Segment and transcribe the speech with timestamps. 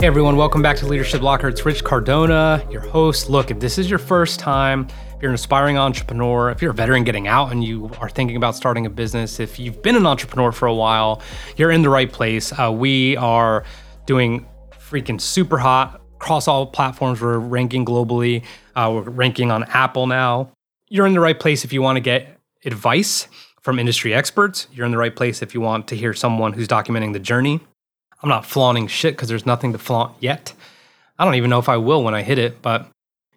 [0.00, 1.46] Hey everyone, welcome back to Leadership Locker.
[1.46, 3.28] It's Rich Cardona, your host.
[3.28, 6.74] Look, if this is your first time, if you're an aspiring entrepreneur, if you're a
[6.74, 10.06] veteran getting out and you are thinking about starting a business, if you've been an
[10.06, 11.20] entrepreneur for a while,
[11.58, 12.50] you're in the right place.
[12.50, 13.62] Uh, we are
[14.06, 17.20] doing freaking super hot across all platforms.
[17.20, 18.42] We're ranking globally.
[18.74, 20.50] Uh, we're ranking on Apple now.
[20.88, 23.28] You're in the right place if you want to get advice
[23.60, 24.66] from industry experts.
[24.72, 27.60] You're in the right place if you want to hear someone who's documenting the journey.
[28.22, 30.52] I'm not flaunting shit because there's nothing to flaunt yet.
[31.18, 32.88] I don't even know if I will when I hit it, but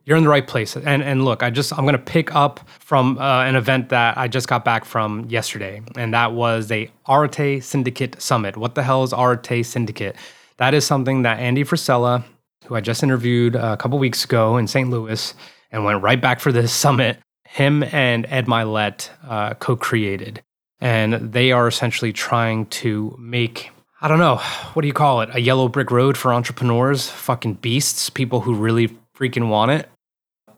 [0.06, 0.76] you're in the right place.
[0.76, 4.28] And and look, I just I'm gonna pick up from uh, an event that I
[4.28, 8.58] just got back from yesterday, and that was a Arete Syndicate Summit.
[8.58, 10.16] What the hell is Arete Syndicate?
[10.58, 12.23] That is something that Andy Frisella,
[12.66, 14.90] who I just interviewed a couple weeks ago in St.
[14.90, 15.34] Louis,
[15.72, 17.20] and went right back for this summit.
[17.48, 20.42] Him and Ed Mylett uh, co-created,
[20.81, 23.70] and they are essentially trying to make
[24.04, 24.36] I don't know,
[24.73, 25.30] what do you call it?
[25.32, 29.90] A yellow brick road for entrepreneurs, fucking beasts, people who really freaking want it,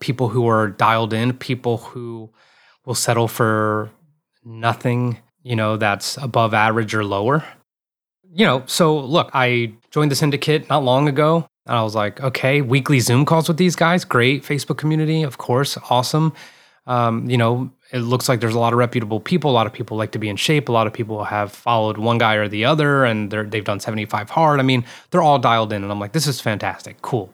[0.00, 2.28] people who are dialed in, people who
[2.86, 3.88] will settle for
[4.44, 7.44] nothing, you know, that's above average or lower.
[8.34, 11.46] You know, so look, I joined the syndicate not long ago.
[11.66, 14.42] And I was like, okay, weekly Zoom calls with these guys, great.
[14.42, 16.32] Facebook community, of course, awesome.
[16.88, 19.50] Um, you know, it looks like there's a lot of reputable people.
[19.50, 20.68] A lot of people like to be in shape.
[20.68, 24.30] A lot of people have followed one guy or the other, and they've done 75
[24.30, 24.58] hard.
[24.58, 27.32] I mean, they're all dialed in, and I'm like, this is fantastic, cool.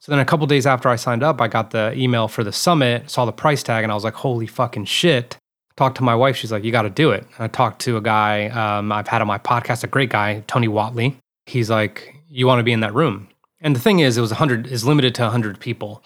[0.00, 2.52] So then a couple days after I signed up, I got the email for the
[2.52, 5.36] summit, saw the price tag, and I was like, holy fucking shit.
[5.76, 6.36] Talked to my wife.
[6.36, 7.22] She's like, you got to do it.
[7.22, 10.42] And I talked to a guy um, I've had on my podcast, a great guy,
[10.48, 11.16] Tony Watley.
[11.46, 13.28] He's like, you want to be in that room.
[13.60, 16.02] And the thing is, it was 100, is limited to 100 people.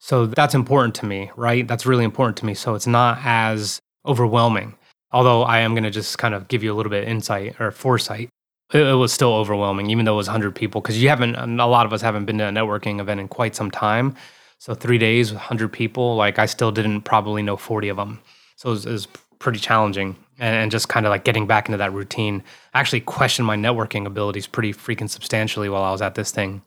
[0.00, 1.68] So that's important to me, right?
[1.68, 2.54] That's really important to me.
[2.54, 4.74] So it's not as overwhelming.
[5.12, 7.60] Although I am going to just kind of give you a little bit of insight
[7.60, 8.30] or foresight.
[8.72, 11.60] It, it was still overwhelming, even though it was 100 people, because you haven't, um,
[11.60, 14.14] a lot of us haven't been to a networking event in quite some time.
[14.58, 18.20] So three days, with 100 people, like I still didn't probably know 40 of them.
[18.56, 21.68] So it was, it was pretty challenging and, and just kind of like getting back
[21.68, 22.42] into that routine.
[22.72, 26.62] I actually questioned my networking abilities pretty freaking substantially while I was at this thing.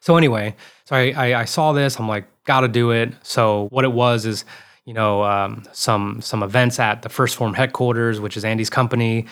[0.00, 1.98] So anyway, so I, I, I saw this.
[1.98, 3.12] I'm like, gotta do it.
[3.22, 4.44] So what it was is,
[4.86, 9.26] you know, um, some some events at the First Form headquarters, which is Andy's company,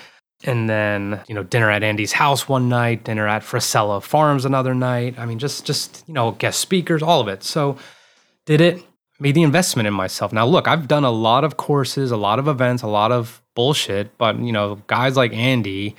[0.45, 4.75] and then you know dinner at Andy's house one night, dinner at Frisella Farms another
[4.75, 5.19] night.
[5.19, 7.43] I mean, just just you know guest speakers, all of it.
[7.43, 7.79] So
[8.45, 8.85] did it.
[9.19, 10.31] Made the investment in myself.
[10.31, 13.41] Now, look, I've done a lot of courses, a lot of events, a lot of
[13.55, 15.97] bullshit, but you know, guys like Andy,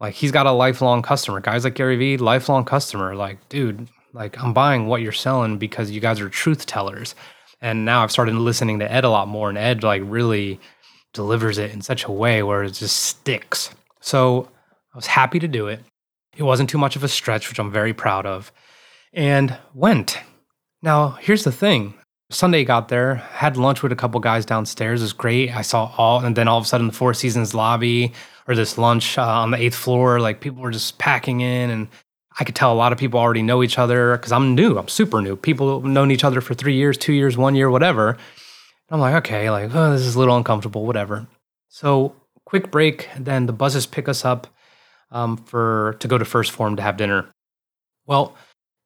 [0.00, 1.40] like he's got a lifelong customer.
[1.40, 3.14] Guys like Gary Vee, lifelong customer.
[3.14, 7.14] Like, dude, like I'm buying what you're selling because you guys are truth tellers.
[7.60, 10.60] And now I've started listening to Ed a lot more, and Ed like really
[11.12, 13.70] delivers it in such a way where it just sticks.
[14.00, 14.48] So
[14.92, 15.80] I was happy to do it.
[16.36, 18.52] It wasn't too much of a stretch, which I'm very proud of,
[19.12, 20.18] and went.
[20.82, 21.94] Now, here's the thing.
[22.30, 25.00] Sunday got there, had lunch with a couple guys downstairs.
[25.00, 25.54] It was great.
[25.54, 28.12] I saw all, and then all of a sudden, the Four Seasons lobby
[28.46, 31.88] or this lunch uh, on the eighth floor, like people were just packing in, and
[32.38, 34.76] I could tell a lot of people already know each other because I'm new.
[34.76, 35.36] I'm super new.
[35.36, 38.16] People known each other for three years, two years, one year, whatever.
[38.90, 41.26] I'm like, okay, like, oh, this is a little uncomfortable, whatever.
[41.68, 42.14] So,
[42.44, 43.08] quick break.
[43.18, 44.48] Then the buses pick us up
[45.10, 47.26] um, for to go to First Form to have dinner.
[48.06, 48.36] Well,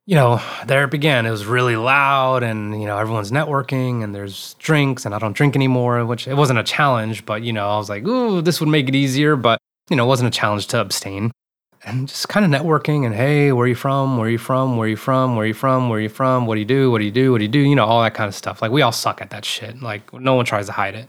[0.07, 1.27] you know, there it began.
[1.27, 5.37] It was really loud, and you know, everyone's networking, and there's drinks, and I don't
[5.37, 8.61] drink anymore, which it wasn't a challenge, but you know, I was like, ooh, this
[8.61, 9.59] would make it easier, but
[9.91, 11.33] you know, it wasn't a challenge to abstain
[11.85, 14.17] and just kind of networking and hey, where are you from?
[14.17, 14.77] Where are you from?
[14.77, 15.37] Where are you from?
[15.37, 15.89] Where are you from?
[15.89, 16.47] Where are you from?
[16.47, 16.91] What do you do?
[16.91, 17.33] What do you do?
[17.33, 17.61] What do you do?
[17.61, 18.61] You know, all that kind of stuff.
[18.61, 19.81] Like we all suck at that shit.
[19.83, 21.09] Like no one tries to hide it.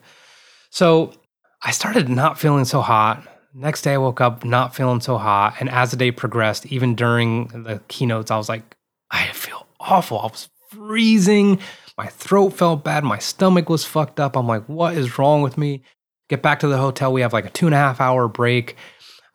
[0.70, 1.14] So
[1.62, 3.28] I started not feeling so hot.
[3.54, 5.56] Next day I woke up not feeling so hot.
[5.60, 8.76] And as the day progressed, even during the keynotes, I was like,
[9.12, 10.20] I feel awful.
[10.20, 11.60] I was freezing.
[11.98, 13.04] My throat felt bad.
[13.04, 14.38] My stomach was fucked up.
[14.38, 15.82] I'm like, what is wrong with me?
[16.30, 17.12] Get back to the hotel.
[17.12, 18.78] We have like a two and a half hour break.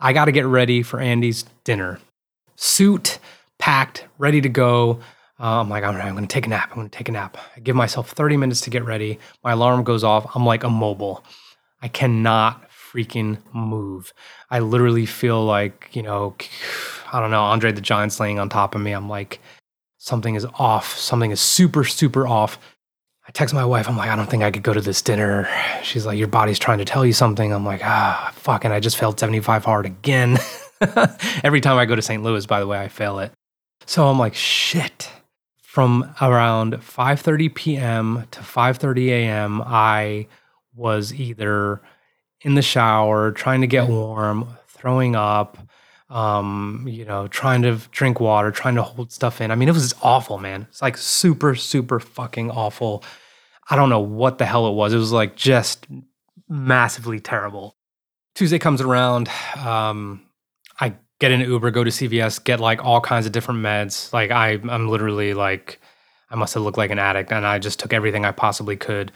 [0.01, 2.01] I got to get ready for Andy's dinner.
[2.57, 3.19] Suit
[3.59, 5.01] packed, ready to go.
[5.41, 6.71] Uh, I'm like, I'm, I'm going to take a nap.
[6.71, 7.37] I'm going to take a nap.
[7.57, 9.19] I give myself 30 minutes to get ready.
[9.43, 10.31] My alarm goes off.
[10.35, 11.25] I'm like immobile.
[11.83, 14.13] I cannot freaking move.
[14.51, 16.37] I literally feel like, you know,
[17.13, 18.93] I don't know, Andre the Giant's laying on top of me.
[18.93, 19.41] I'm like,
[19.99, 20.97] something is off.
[20.97, 22.59] Something is super, super off.
[23.27, 23.89] I text my wife.
[23.89, 25.49] I'm like, I don't think I could go to this dinner.
[25.83, 27.53] She's like, your body's trying to tell you something.
[27.53, 30.39] I'm like, ah, fucking, I just failed 75 hard again.
[31.43, 32.23] Every time I go to St.
[32.23, 33.33] Louis, by the way, I fail it.
[33.87, 35.11] So I'm like, shit.
[35.63, 38.29] From around 5:30 p.m.
[38.31, 40.29] to 5:30 a.m., I
[40.73, 41.81] was either
[42.43, 45.59] in the shower, trying to get warm, throwing up,
[46.15, 49.51] um, you know, trying to drink water, trying to hold stuff in.
[49.51, 50.69] I mean, it was awful, man.
[50.71, 53.03] It's like super, super fucking awful.
[53.69, 54.95] I don't know what the hell it was.
[54.95, 55.89] It was like just
[56.49, 57.77] massively terrible.
[58.37, 59.29] Tuesday comes around.
[59.57, 60.23] Um,
[60.79, 64.13] I get an Uber, go to CVS, get like all kinds of different meds.
[64.13, 65.81] Like I, I'm literally like,
[66.31, 69.11] I must have looked like an addict, and I just took everything I possibly could.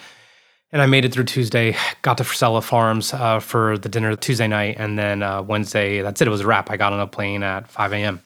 [0.70, 4.46] And I made it through Tuesday, got to Frisella Farms uh, for the dinner Tuesday
[4.46, 6.70] night, and then uh, Wednesday, that's it, it was a wrap.
[6.70, 8.20] I got on a plane at 5 a.m.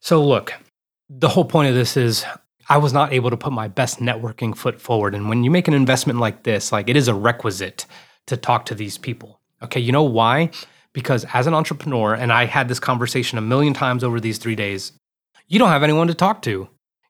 [0.00, 0.54] So, look,
[1.10, 2.24] the whole point of this is
[2.68, 5.14] I was not able to put my best networking foot forward.
[5.14, 7.84] And when you make an investment like this, like it is a requisite
[8.26, 9.40] to talk to these people.
[9.62, 10.50] Okay, you know why?
[10.94, 14.54] Because as an entrepreneur, and I had this conversation a million times over these three
[14.54, 14.92] days,
[15.48, 16.68] you don't have anyone to talk to.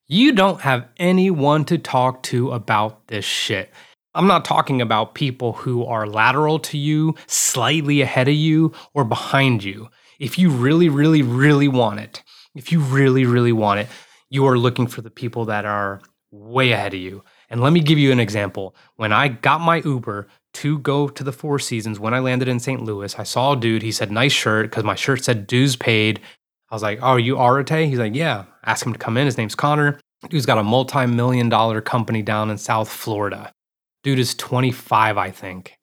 [0.08, 3.70] You don't have anyone to talk to about this shit.
[4.14, 9.04] I'm not talking about people who are lateral to you, slightly ahead of you, or
[9.04, 9.88] behind you.
[10.18, 12.22] If you really, really, really want it,
[12.54, 13.88] if you really, really want it,
[14.28, 16.00] you are looking for the people that are
[16.30, 17.24] way ahead of you.
[17.48, 18.74] And let me give you an example.
[18.96, 22.60] When I got my Uber to go to the Four Seasons, when I landed in
[22.60, 22.82] St.
[22.82, 23.82] Louis, I saw a dude.
[23.82, 26.20] He said, nice shirt, because my shirt said dues paid.
[26.70, 27.88] I was like, oh, are you Arete?
[27.88, 28.44] He's like, yeah.
[28.64, 29.26] Ask him to come in.
[29.26, 29.98] His name's Connor.
[30.28, 33.52] Dude's got a multi million dollar company down in South Florida.
[34.02, 35.78] Dude is 25, I think.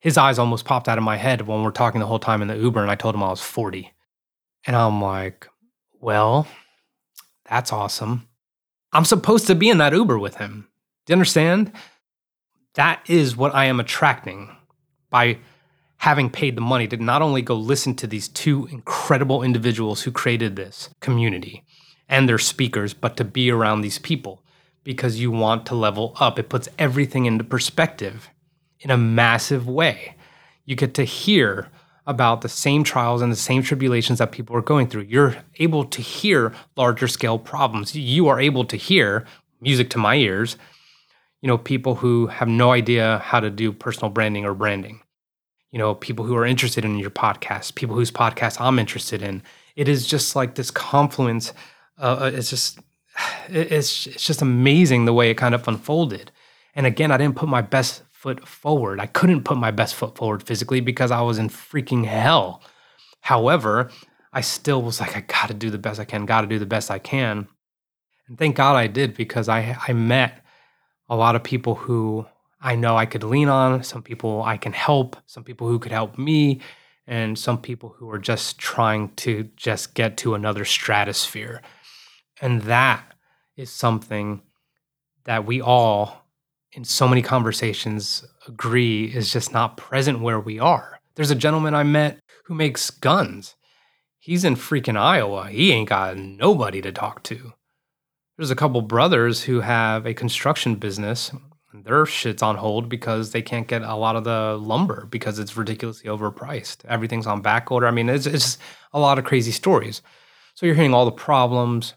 [0.00, 2.48] His eyes almost popped out of my head when we're talking the whole time in
[2.48, 3.92] the Uber, and I told him I was 40.
[4.66, 5.48] And I'm like,
[6.00, 6.46] well,
[7.48, 8.28] that's awesome.
[8.92, 10.68] I'm supposed to be in that Uber with him.
[11.06, 11.72] Do you understand?
[12.74, 14.54] That is what I am attracting
[15.08, 15.38] by
[15.98, 20.10] having paid the money to not only go listen to these two incredible individuals who
[20.10, 21.64] created this community
[22.08, 24.42] and their speakers, but to be around these people
[24.84, 26.38] because you want to level up.
[26.38, 28.30] It puts everything into perspective
[28.80, 30.16] in a massive way.
[30.64, 31.68] You get to hear
[32.06, 35.02] about the same trials and the same tribulations that people are going through.
[35.02, 37.94] You're able to hear larger scale problems.
[37.94, 39.24] You are able to hear
[39.60, 40.56] music to my ears,
[41.40, 45.00] you know, people who have no idea how to do personal branding or branding.
[45.70, 49.42] You know, people who are interested in your podcast, people whose podcast I'm interested in.
[49.74, 51.52] It is just like this confluence.
[51.96, 52.78] Uh, it's just
[53.48, 56.30] it's it's just amazing the way it kind of unfolded.
[56.74, 59.00] And again, I didn't put my best foot forward.
[59.00, 62.62] I couldn't put my best foot forward physically because I was in freaking hell.
[63.20, 63.90] However,
[64.32, 66.58] I still was like, I got to do the best I can, got to do
[66.58, 67.48] the best I can.
[68.28, 70.44] And thank God I did because I I met
[71.08, 72.26] a lot of people who
[72.60, 75.92] I know I could lean on, some people I can help, some people who could
[75.92, 76.60] help me,
[77.06, 81.60] and some people who are just trying to just get to another stratosphere.
[82.42, 83.04] And that
[83.56, 84.42] is something
[85.24, 86.26] that we all,
[86.72, 90.98] in so many conversations, agree is just not present where we are.
[91.14, 93.54] There's a gentleman I met who makes guns.
[94.18, 95.48] He's in freaking Iowa.
[95.48, 97.52] He ain't got nobody to talk to.
[98.36, 101.30] There's a couple brothers who have a construction business.
[101.72, 105.56] Their shit's on hold because they can't get a lot of the lumber because it's
[105.56, 106.84] ridiculously overpriced.
[106.86, 107.86] Everything's on back order.
[107.86, 108.58] I mean, it's, it's
[108.92, 110.02] a lot of crazy stories.
[110.54, 111.94] So you're hearing all the problems,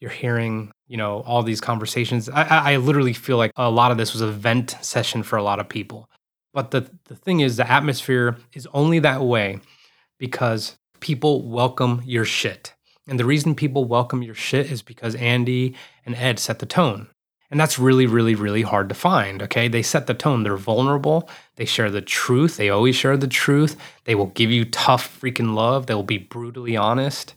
[0.00, 2.28] you're hearing, you know, all these conversations.
[2.28, 5.42] I, I literally feel like a lot of this was a vent session for a
[5.42, 6.10] lot of people.
[6.52, 9.60] But the, the thing is, the atmosphere is only that way
[10.18, 12.74] because people welcome your shit.
[13.06, 15.74] And the reason people welcome your shit is because Andy
[16.04, 17.08] and Ed set the tone.
[17.50, 19.40] And that's really, really, really hard to find.
[19.42, 19.68] Okay.
[19.68, 20.42] They set the tone.
[20.42, 21.30] They're vulnerable.
[21.54, 22.56] They share the truth.
[22.56, 23.76] They always share the truth.
[24.04, 25.86] They will give you tough freaking love.
[25.86, 27.34] They will be brutally honest.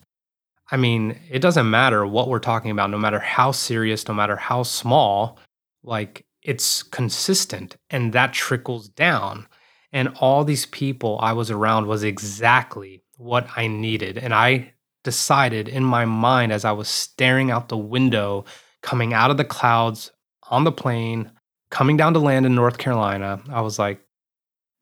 [0.72, 4.36] I mean, it doesn't matter what we're talking about, no matter how serious, no matter
[4.36, 5.40] how small,
[5.84, 9.48] like it's consistent and that trickles down.
[9.92, 14.18] And all these people I was around was exactly what I needed.
[14.18, 14.74] And I
[15.04, 18.46] decided in my mind as I was staring out the window,
[18.82, 20.12] coming out of the clouds
[20.50, 21.32] on the plane,
[21.72, 24.02] coming down to land in North Carolina, I was like,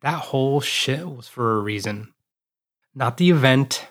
[0.01, 2.13] that whole shit was for a reason.
[2.93, 3.87] Not the event,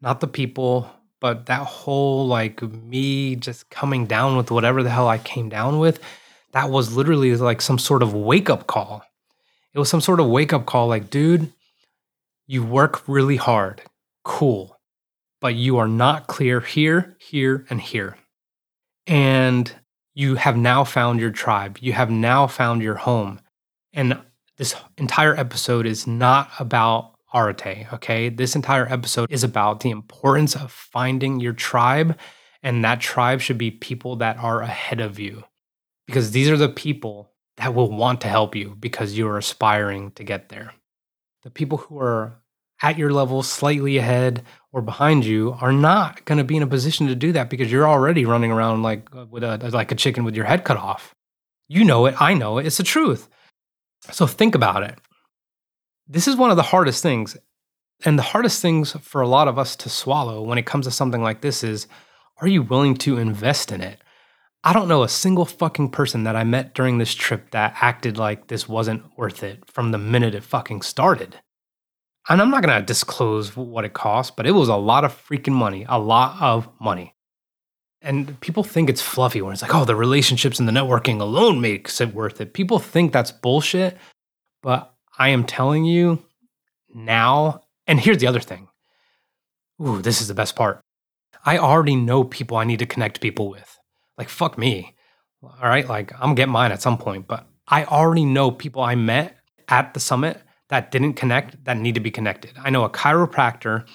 [0.00, 5.08] not the people, but that whole like me just coming down with whatever the hell
[5.08, 6.00] I came down with,
[6.52, 9.02] that was literally like some sort of wake up call.
[9.72, 11.52] It was some sort of wake up call like, dude,
[12.46, 13.82] you work really hard.
[14.24, 14.76] Cool.
[15.40, 18.18] But you are not clear here, here, and here.
[19.06, 19.72] And
[20.14, 21.78] you have now found your tribe.
[21.80, 23.40] You have now found your home.
[23.92, 24.20] And
[24.58, 27.92] this entire episode is not about Arete.
[27.92, 28.28] Okay.
[28.28, 32.18] This entire episode is about the importance of finding your tribe,
[32.62, 35.44] and that tribe should be people that are ahead of you
[36.06, 40.10] because these are the people that will want to help you because you are aspiring
[40.12, 40.72] to get there.
[41.42, 42.40] The people who are
[42.82, 46.66] at your level, slightly ahead or behind you, are not going to be in a
[46.66, 49.94] position to do that because you're already running around like uh, with a like a
[49.94, 51.14] chicken with your head cut off.
[51.68, 52.66] You know it, I know it.
[52.66, 53.28] It's the truth.
[54.10, 54.98] So think about it.
[56.12, 57.36] This is one of the hardest things.
[58.04, 60.90] And the hardest things for a lot of us to swallow when it comes to
[60.90, 61.86] something like this is
[62.40, 64.02] are you willing to invest in it?
[64.64, 68.18] I don't know a single fucking person that I met during this trip that acted
[68.18, 71.36] like this wasn't worth it from the minute it fucking started.
[72.28, 75.52] And I'm not to disclose what it cost, but it was a lot of freaking
[75.52, 77.14] money, a lot of money.
[78.02, 81.60] And people think it's fluffy when it's like, oh, the relationships and the networking alone
[81.60, 82.52] makes it worth it.
[82.52, 83.96] People think that's bullshit,
[84.62, 86.24] but I am telling you
[86.94, 88.68] now, and here's the other thing.
[89.80, 90.80] Ooh, this is the best part.
[91.44, 93.78] I already know people I need to connect people with.
[94.18, 94.94] Like, fuck me.
[95.42, 95.88] All right.
[95.88, 99.38] Like, I'm getting mine at some point, but I already know people I met
[99.68, 102.52] at the summit that didn't connect that need to be connected.
[102.62, 103.86] I know a chiropractor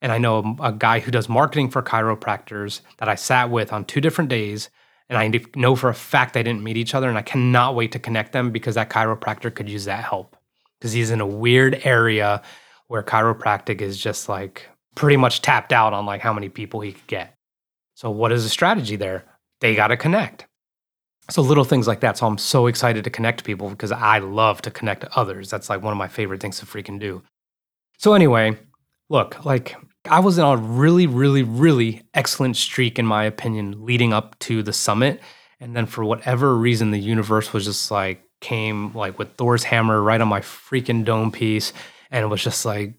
[0.00, 3.84] and I know a, guy who does marketing for chiropractors that I sat with on
[3.84, 4.70] two different days.
[5.10, 7.08] And I know for a fact they didn't meet each other.
[7.08, 10.36] And I cannot wait to connect them because that chiropractor could use that help
[10.80, 12.42] because he's in a weird area
[12.88, 16.92] where chiropractic is just like pretty much tapped out on like how many people he
[16.92, 17.34] could get.
[17.94, 19.24] So what is the strategy there?
[19.60, 20.46] They got to connect.
[21.28, 22.18] So little things like that.
[22.18, 25.50] So I'm so excited to connect people because I love to connect to others.
[25.50, 27.22] That's like one of my favorite things to freaking do.
[27.98, 28.58] So anyway,
[29.08, 34.12] look, like I was on a really, really, really excellent streak in my opinion leading
[34.12, 35.20] up to the summit.
[35.60, 40.00] And then for whatever reason, the universe was just like came like with Thor's hammer
[40.00, 41.72] right on my freaking dome piece.
[42.10, 42.94] And it was just like,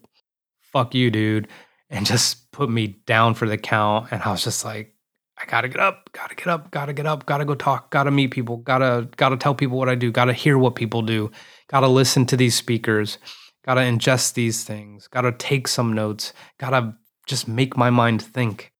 [0.72, 1.48] fuck you, dude.
[1.90, 4.08] And just put me down for the count.
[4.10, 4.94] And I was just like,
[5.38, 8.30] I gotta get up, gotta get up, gotta get up, gotta go talk, gotta meet
[8.30, 11.32] people, gotta gotta tell people what I do, gotta hear what people do,
[11.68, 13.18] gotta listen to these speakers,
[13.64, 16.94] gotta ingest these things, gotta take some notes, gotta
[17.26, 18.72] just make my mind think.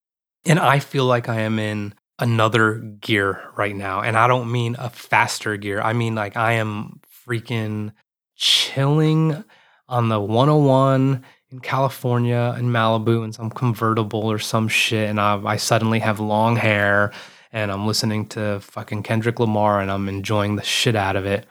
[0.44, 4.00] And I feel like I am in another gear right now.
[4.00, 5.80] And I don't mean a faster gear.
[5.80, 7.92] I mean like I am freaking
[8.36, 9.44] chilling
[9.88, 15.40] on the 101 in California in Malibu in some convertible or some shit, and I,
[15.44, 17.12] I suddenly have long hair
[17.52, 21.46] and I'm listening to fucking Kendrick Lamar and I'm enjoying the shit out of it.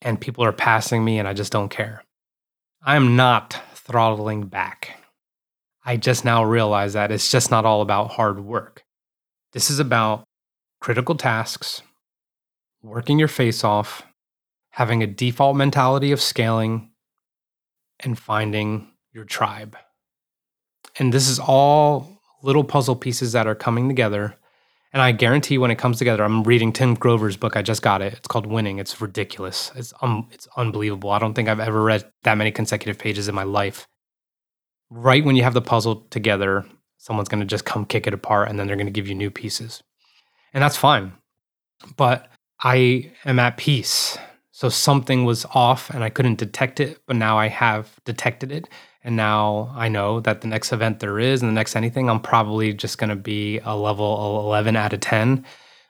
[0.00, 2.04] And people are passing me and I just don't care.
[2.82, 5.00] I am not throttling back.
[5.84, 8.81] I just now realize that it's just not all about hard work.
[9.52, 10.24] This is about
[10.80, 11.82] critical tasks,
[12.82, 14.02] working your face off,
[14.70, 16.90] having a default mentality of scaling,
[18.00, 19.76] and finding your tribe.
[20.98, 24.34] And this is all little puzzle pieces that are coming together.
[24.92, 27.56] And I guarantee when it comes together, I'm reading Tim Grover's book.
[27.56, 28.14] I just got it.
[28.14, 28.78] It's called Winning.
[28.78, 29.70] It's ridiculous.
[29.74, 31.10] It's um, it's unbelievable.
[31.10, 33.86] I don't think I've ever read that many consecutive pages in my life.
[34.90, 36.66] Right when you have the puzzle together,
[37.02, 39.14] someone's going to just come kick it apart and then they're going to give you
[39.16, 39.82] new pieces.
[40.54, 41.12] And that's fine.
[41.96, 42.28] But
[42.62, 44.16] I am at peace.
[44.52, 48.68] So something was off and I couldn't detect it, but now I have detected it
[49.02, 52.20] and now I know that the next event there is and the next anything, I'm
[52.20, 55.44] probably just going to be a level 11 out of 10.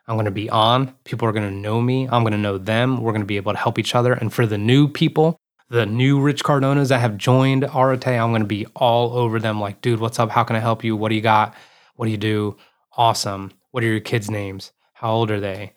[0.09, 0.95] I'm going to be on.
[1.05, 2.09] People are going to know me.
[2.11, 3.03] I'm going to know them.
[3.03, 4.15] We're going to be able to help each other.
[4.15, 5.37] And for the new people,
[5.73, 9.59] the new Rich Cardonas that have joined Arete, I'm going to be all over them
[9.59, 10.29] like, dude, what's up?
[10.29, 10.95] How can I help you?
[10.95, 11.55] What do you got?
[11.97, 12.59] What do you do?
[12.95, 13.53] Awesome.
[13.71, 14.73] What are your kids' names?
[14.93, 15.73] How old are they?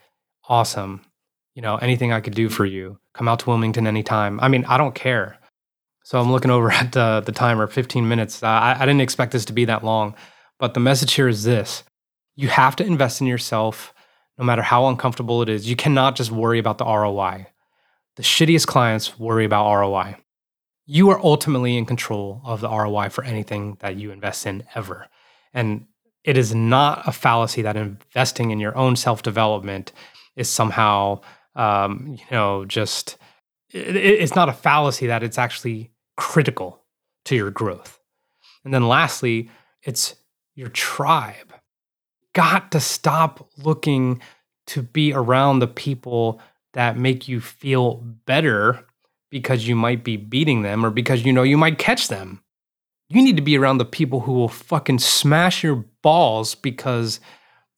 [0.50, 1.00] Awesome.
[1.54, 3.00] You know, anything I could do for you.
[3.14, 4.38] Come out to Wilmington anytime.
[4.42, 5.38] I mean, I don't care.
[6.04, 8.44] So I'm looking over at the, the timer, 15 minutes.
[8.44, 10.14] Uh, I, I didn't expect this to be that long,
[10.60, 11.86] but the message here is this
[12.36, 13.94] you have to invest in yourself
[14.38, 15.70] no matter how uncomfortable it is.
[15.70, 17.48] You cannot just worry about the ROI.
[18.16, 20.18] The shittiest clients worry about ROI.
[20.86, 25.08] You are ultimately in control of the ROI for anything that you invest in ever.
[25.54, 25.88] And
[26.24, 29.92] it is not a fallacy that investing in your own self development
[30.36, 31.22] is somehow,
[31.56, 33.18] um, you know, just,
[33.72, 36.82] it, it's not a fallacy that it's actually critical
[37.26, 38.00] to your growth.
[38.64, 39.50] And then lastly,
[39.84, 40.16] it's
[40.56, 41.54] your tribe.
[42.34, 44.22] Got to stop looking
[44.68, 46.42] to be around the people
[46.76, 48.86] that make you feel better
[49.32, 52.42] because you might be beating them or because you know you might catch them.
[53.10, 57.20] You need to be around the people who will fucking smash your balls because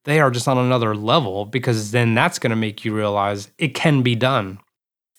[0.06, 3.76] they are just on another level, because then that's going to make you realize it
[3.76, 4.60] can be done.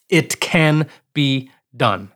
[0.09, 2.11] It can be done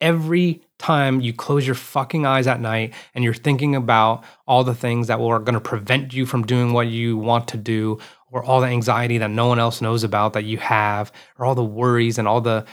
[0.00, 4.74] every time you close your fucking eyes at night and you're thinking about all the
[4.74, 7.98] things that are going to prevent you from doing what you want to do
[8.36, 11.54] or all the anxiety that no one else knows about that you have or all
[11.54, 12.64] the worries and all the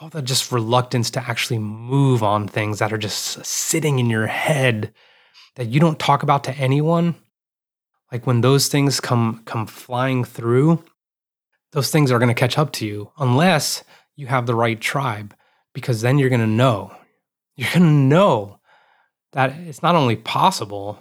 [0.00, 4.26] all the just reluctance to actually move on things that are just sitting in your
[4.26, 4.92] head
[5.54, 7.14] that you don't talk about to anyone
[8.10, 10.82] like when those things come come flying through
[11.70, 13.84] those things are going to catch up to you unless
[14.16, 15.36] you have the right tribe
[15.72, 16.92] because then you're going to know.
[17.54, 18.58] You're going to know
[19.34, 20.98] that it's not only possible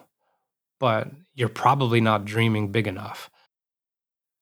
[0.79, 3.30] but you're probably not dreaming big enough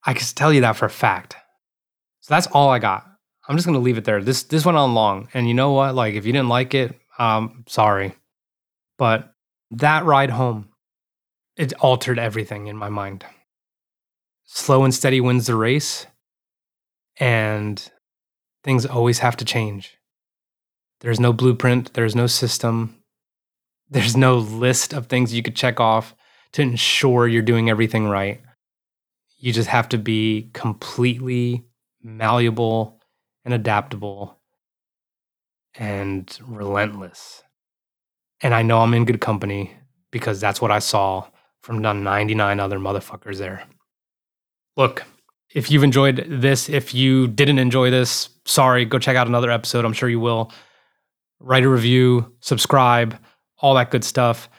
[0.06, 1.36] i can tell you that for a fact.
[2.22, 3.06] So that's all i got.
[3.48, 4.22] I'm just going to leave it there.
[4.22, 5.96] This this went on long and you know what?
[5.96, 8.13] Like if you didn't like it um sorry.
[8.98, 9.34] But
[9.72, 10.70] that ride home
[11.56, 13.25] it altered everything in my mind.
[14.46, 16.08] Slow and steady wins the race
[17.20, 17.91] and
[18.63, 19.98] things always have to change.
[21.01, 23.00] There's no blueprint, there's no system,
[23.89, 26.15] there's no list of things you could check off
[26.53, 28.41] to ensure you're doing everything right.
[29.39, 31.65] You just have to be completely
[32.03, 33.00] malleable
[33.46, 34.38] and adaptable
[35.75, 37.41] and relentless.
[38.41, 39.75] And I know I'm in good company
[40.12, 41.27] because that's what I saw
[41.62, 43.63] from the 99 other motherfuckers there.
[44.75, 45.03] Look,
[45.53, 49.86] if you've enjoyed this, if you didn't enjoy this, sorry, go check out another episode.
[49.86, 50.51] I'm sure you will.
[51.39, 53.17] Write a review, subscribe,
[53.58, 54.50] all that good stuff.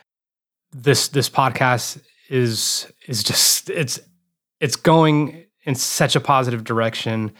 [0.73, 4.01] This this podcast is is just it's
[4.61, 7.33] it's going in such a positive direction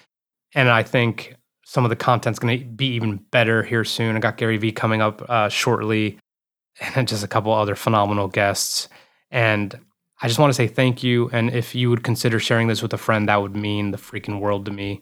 [0.55, 4.17] and I think some of the content's going to be even better here soon.
[4.17, 6.19] I got Gary Vee coming up uh, shortly
[6.95, 8.89] and just a couple other phenomenal guests
[9.31, 9.79] and
[10.23, 11.31] I just want to say thank you.
[11.33, 14.41] And if you would consider sharing this with a friend, that would mean the freaking
[14.41, 15.01] world to me.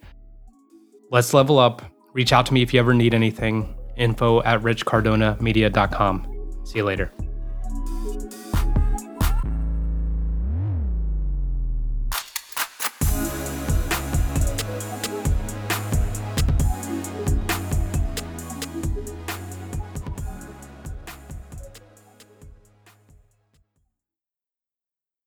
[1.11, 1.83] Let's level up.
[2.13, 3.75] Reach out to me if you ever need anything.
[3.97, 6.63] Info at richcardonamedia.com.
[6.65, 7.13] See you later.